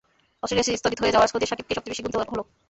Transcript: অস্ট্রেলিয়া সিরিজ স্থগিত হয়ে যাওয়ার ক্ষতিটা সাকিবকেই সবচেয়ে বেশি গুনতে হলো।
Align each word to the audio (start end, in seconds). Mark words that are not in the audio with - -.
অস্ট্রেলিয়া 0.43 0.67
সিরিজ 0.67 0.79
স্থগিত 0.81 0.99
হয়ে 1.01 1.13
যাওয়ার 1.13 1.29
ক্ষতিটা 1.31 1.49
সাকিবকেই 1.51 1.77
সবচেয়ে 1.77 1.93
বেশি 1.93 2.03
গুনতে 2.05 2.17
হলো। 2.33 2.43